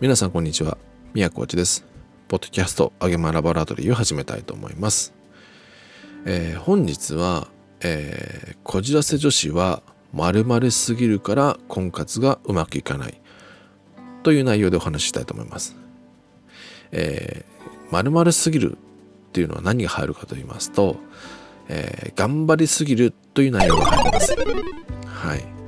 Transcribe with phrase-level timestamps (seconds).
[0.00, 0.78] 皆さんこんにちは。
[1.12, 1.84] 宮コーチです。
[2.26, 5.12] ポッドキャストあげまラボラトリーを始めたいと思います、
[6.24, 7.48] えー、本日は、
[7.82, 9.82] えー、こじらせ女子は
[10.14, 13.20] 〇〇すぎるから婚活がうまくいかない。
[14.22, 15.76] という内容でお話ししたいと思います。
[16.92, 20.96] えー、〇〇すぎるっていうのは何が入るかと言いますと、
[21.68, 24.34] えー、頑張りすぎるという内容が入ります。
[25.04, 25.59] はい。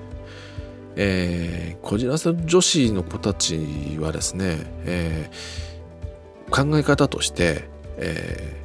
[0.96, 7.64] えー、こじらせ女子の子たちはですね、えー、考え方として、
[7.96, 8.56] え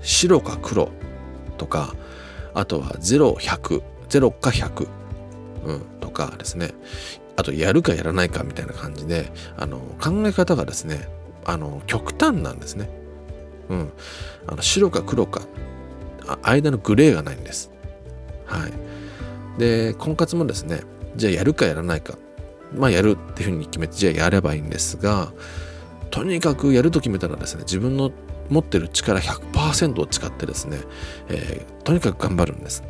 [0.00, 0.90] ー、白か黒
[1.58, 1.94] とか
[2.54, 4.88] あとは0100 0か100、
[5.64, 6.72] うん、とかですね。
[7.36, 11.08] あとやるかやらないかみたいな感じであの考え方がですね
[11.46, 12.90] あの極端なんですね、
[13.70, 13.92] うん、
[14.46, 15.40] あの白か黒か
[16.42, 17.70] 間のグレーがないんです。
[18.44, 18.72] はい。
[19.58, 20.82] で婚活もですね
[21.16, 22.18] じゃあやるかやらないか
[22.74, 25.32] まあやるっていうふうに決めてじゃあやればいいんですが
[26.10, 28.10] とにかくやると決めたらですね自分の
[28.50, 30.78] 持ってる力100%を使ってですね、
[31.28, 32.82] えー、とにかく頑張るんです。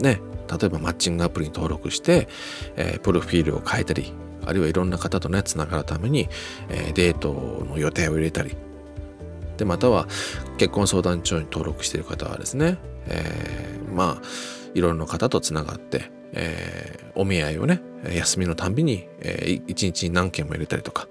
[0.00, 0.20] ね
[0.50, 2.28] 例えばマッチングアプリに登録して、
[2.76, 4.12] えー、プロフィールを変えたり
[4.44, 6.28] あるいはいろんな方とねつながるために、
[6.68, 8.56] えー、デートの予定を入れたり
[9.56, 10.08] でまたは
[10.58, 14.22] 結婚相談所に登録している方はですね、えー、まあ
[14.74, 21.08] いろんな方とつながってえー、お見合いをね休みのたんびに、えー、1日に何件も入れたりとか。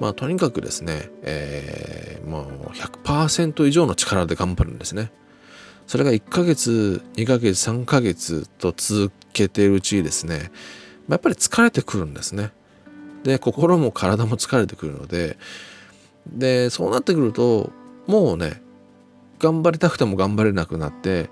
[0.00, 5.12] まあとにかくですね、えー、もう100%以上の力で頑張るんですね。
[5.86, 10.50] それが1ヶ月2ヶ月3ヶ月と続けているうちにですね
[11.08, 12.52] やっぱり疲れてくるんですね。
[13.24, 15.36] で心も体も疲れてくるので
[16.26, 17.70] でそうなってくると
[18.06, 18.62] もうね
[19.38, 21.28] 頑張りたくても頑張れなくなって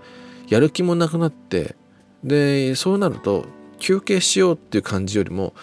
[0.48, 1.76] やる気もなくなって
[2.24, 3.46] でそうなると
[3.78, 5.54] 休憩しようっていう感じよりも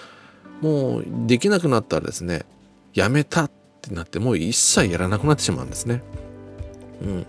[0.62, 2.44] もうできなくなったらですね
[2.94, 3.52] やめたっ
[3.82, 6.02] てなってもう一切やらなくなってしまうんですね。
[7.02, 7.26] うん、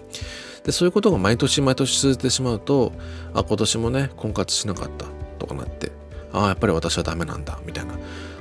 [0.65, 2.93] でそういうことが毎年毎年続いてしまうと
[3.35, 5.07] あ今年もね婚活しなかった
[5.39, 5.91] とかなって
[6.33, 7.95] ああやっぱり私はダメなんだみたいな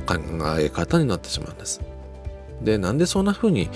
[0.06, 0.20] 考
[0.60, 1.82] え方になってしまうんです。
[2.62, 3.70] でなんでそんな風に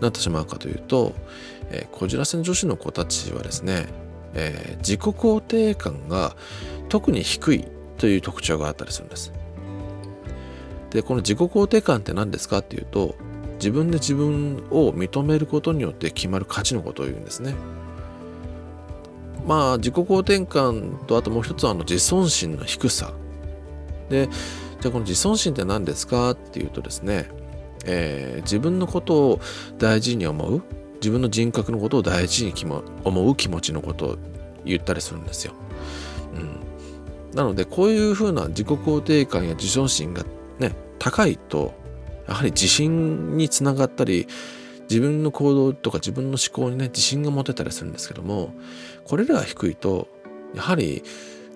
[0.00, 1.14] なってしまうかというと、
[1.70, 3.86] えー、こじらせ女子の子たちはですね
[4.38, 6.36] えー、自己肯定感が
[6.88, 7.64] 特に低い
[7.98, 9.32] という特徴があったりするんです。
[10.90, 13.14] でこの自己肯定感って何ですかっていうと
[13.54, 17.54] 自分で自分を認めることによって決まる価値のことを言うんですね。
[19.46, 23.12] まあ自己肯定感とあともう一つはあの自尊心の低さ。
[24.08, 24.28] で
[24.80, 27.28] じゃあこの自尊心って何ですかっていうとですね、
[27.84, 29.40] えー、自分のことを
[29.78, 30.62] 大事に思う
[31.00, 32.54] 自分の人格のことを大事に
[33.04, 34.16] 思う気持ちのことを
[34.64, 35.52] 言ったりするんですよ。
[36.34, 40.24] うん、なのでこういうふうな自己肯定感や自尊心が
[40.58, 41.74] ね高いと
[42.26, 44.26] やはり自信につながったり
[44.90, 48.54] 自分の行動とか自分の思考にね自信が持てたりするんですけども
[49.04, 50.08] これらが低いと
[50.54, 51.02] やはり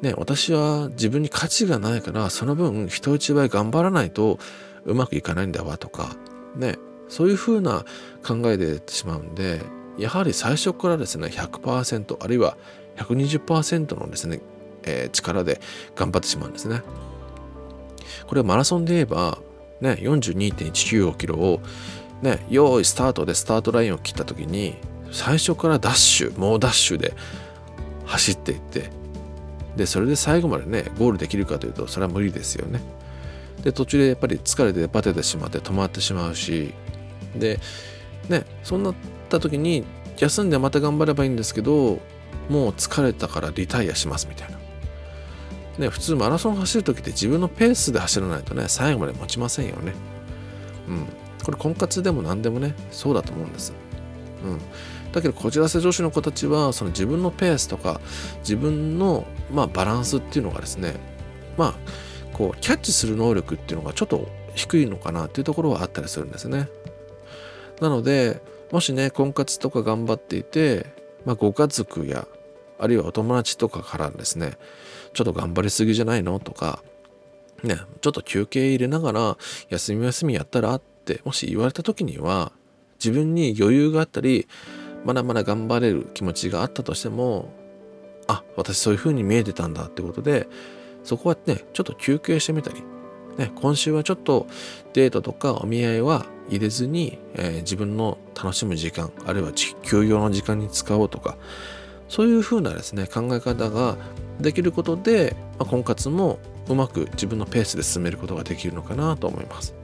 [0.03, 4.39] ね私は自分に価値がないからその分人一倍頑張らないと
[4.85, 6.17] うまくいかないんだわとか
[6.57, 6.77] ね
[7.13, 7.85] そういうふうな
[8.27, 9.61] 考えでてしまうんで
[9.99, 12.57] やはり最初からですね100%あるいは
[12.97, 14.41] 120%のですね、
[14.85, 15.61] えー、力で
[15.95, 16.81] 頑張ってしまうんですね。
[18.27, 19.37] これはマラソンで言えば
[19.83, 21.61] ね42.195キロを
[22.23, 24.77] ね用意スタートでスタートラインを切った時に
[25.11, 27.13] 最初からダッシュ猛ダッシュで
[28.07, 28.89] 走っていって
[29.77, 32.81] でそれで最後までねゴールできるかというとそれは無理ですよね。
[33.63, 36.73] で途中でやっぱり疲れてバテてしまって止まってしまうし
[37.37, 37.61] で
[38.29, 38.95] ねそんなっ
[39.29, 39.85] た時に
[40.19, 42.01] 休んでまた頑張ればいいんですけど
[42.49, 44.59] もう疲れたからリタイアしますみたいな。
[45.79, 49.95] ね、普通マラソン走る時って自分のペースで走らないとね最後まで持ちませんよね。
[50.89, 51.07] うん。
[51.43, 53.73] これ婚活でも何でもねそうだと思うんです。
[54.45, 54.61] うん。
[55.13, 58.01] だけどこじらせ女子の子たちはその自分のペースとか
[58.41, 60.95] 自分の、まあ、バランスっていうのがですね
[61.57, 61.75] まあ
[62.33, 66.69] こうキャッチする能力っていうのがちょっと低いのかなっていうところはあったりするんですね。
[67.83, 68.41] なので
[68.71, 70.87] もしね婚活とか頑張っていて、
[71.25, 72.29] まあ、ご家族や
[72.79, 74.57] あるいはお友達とかからですね
[75.13, 76.83] ちょっと頑張りすぎじゃないのとか
[77.65, 79.37] ねちょっと休憩入れながら
[79.69, 82.53] 休み休みやったらってもし言われた時には
[83.05, 84.47] 自分に余裕があったり
[85.05, 87.53] まだまだ頑張れる気持ちがあったとしても
[88.29, 90.47] あ私そういう風に見えてたんだってことで
[91.03, 92.85] そこはねちょっと休憩してみたり
[93.39, 94.47] ね、今週はちょっと
[94.93, 101.37] デートとかお見合いは入れずに、えー、自分の楽しむ時間あるいは休養の時間に使おうとか
[102.09, 103.97] そういうふうなですね考え方が
[104.39, 106.39] できることで、まあ、婚活も
[106.69, 109.75] うまく自分のペースで進めることができるのかなと思います。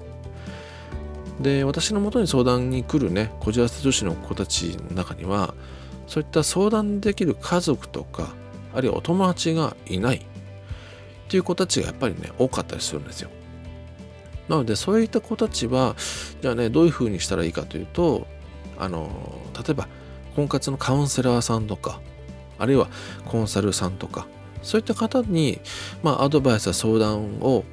[1.41, 5.55] で私のもとに相談に来るねこじらせ女子の子たちの中には
[6.09, 8.35] そういった相談できる家族とか
[8.75, 10.21] あるいはお友達がいないっ
[11.29, 13.31] ていう子たちがやっぱりね多かったりするんですよ
[14.49, 15.97] なのでそういった子たちは
[16.41, 18.27] じゃあねどういうふうにしたらいいかというと
[18.79, 19.11] あの
[19.55, 19.89] 例えば
[20.37, 22.01] 婚活のカウンセラーさんとか
[22.59, 22.89] あるいは
[23.27, 24.27] コンサルさんとか
[24.63, 25.61] そういった方に、
[26.03, 27.65] まあ、アドバイスや相談を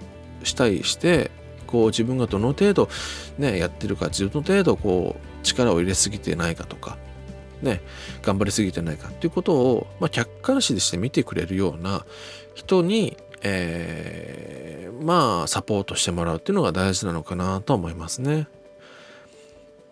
[0.43, 1.31] したりして
[1.67, 2.89] こう自分がどの程度、
[3.37, 6.97] ね、やってるかどの程度こう力を入れすぎてないかとか、
[7.61, 7.81] ね、
[8.21, 12.05] 頑張りすぎてないかっていうことを、まあ、客観視して見てくれるような
[12.53, 18.47] 人に、えー、まあサポートしてもらうっていうのが大事なのかなと思いますね。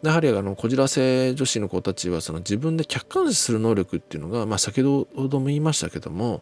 [0.02, 6.42] やはりあのこじらせ女子の子たちはその自分で客観視する能力っていうのが、まあ、先ほども言いましたけども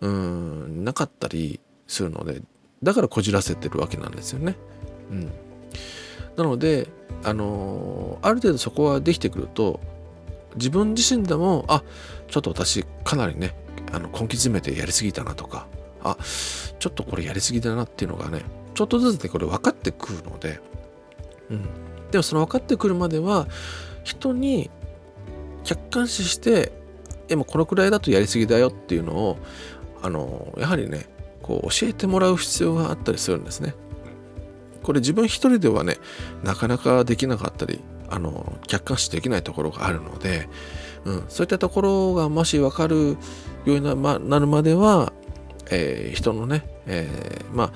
[0.00, 2.40] うんなかったりするので
[2.82, 4.56] だからこじらせてるわけなんですよね。
[5.10, 5.32] うん、
[6.36, 6.88] なので
[7.24, 9.80] あのある程度そこはできてくると
[10.54, 11.82] 自分自身でもあ
[12.28, 13.54] ちょっと私かなりね
[13.92, 15.66] あの根気詰めてやりすぎたなとか
[16.10, 16.16] あ
[16.78, 18.42] ちょっとこれやりすぎだなっていうのがね
[18.74, 20.60] ちょっとずつでこれ分かってくるので、
[21.50, 21.62] うん、
[22.10, 23.46] でもその分かってくるまでは
[24.04, 24.70] 人に
[25.64, 26.72] 客観視して
[27.28, 29.38] でもこのくらいだとやりすぎだよっていうのを
[30.02, 31.06] あのやはりね
[31.42, 33.74] こう教えてもらう必要があったりするんですね。
[34.82, 35.96] これ自分一人ではね
[36.44, 40.48] なかなかできなかったりあの客観視できないところがあるので、
[41.04, 43.16] うん、そういったところがもし分かるよ
[43.66, 45.12] うにな,、ま、なるまでは、
[45.70, 47.72] えー、人のね、えー、ま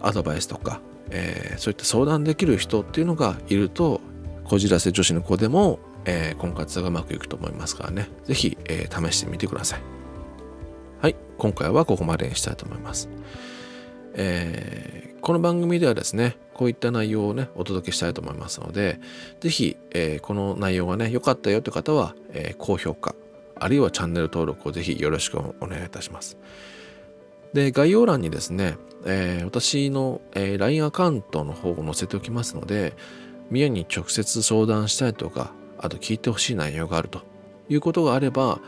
[0.00, 0.80] あアドバイスとか、
[1.10, 4.00] えー、そういった相談できる人っていうのがいると
[4.44, 9.80] こじらせ女子の子でも、え婚活がうまくいくと思いますからね是非、え試してみてください。
[11.00, 13.08] はい、今回はここまでにしたいと思います。
[14.14, 18.98] えー、この番組ではですね、こういった内容をね、お届けしたいと思いますので、
[19.40, 23.14] 是非、えー、この内容がね、良かったよという方は、えー、高評価、
[23.56, 26.38] あるいはチャンネル登録をぜひよろしくお願いいたします。
[27.56, 28.76] で、概要欄にですね、
[29.06, 32.92] えー、私の、えー、LINE アカウントの方を載せておきますので、
[33.50, 37.22] 宮に直接相談したいとか、あと聞いてほしい内容があると
[37.70, 38.60] いうことがあれば、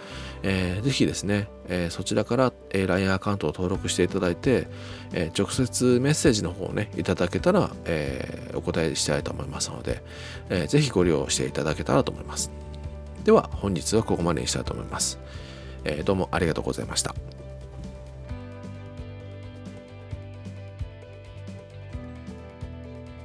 [0.42, 4.68] えー、ぜひですね、えー、そちらから、えー、LINE アカウントを登録していただいて、
[5.12, 10.02] えー、直接メッセージの方をね、いただけたら、えー、お答えしたいと思いますので、
[10.48, 12.50] えー、ぜひご利用していただけたらと思います。
[13.24, 15.18] では、本日はここまでにしたいと思います。
[15.84, 17.14] えー、どうもありがとうございました。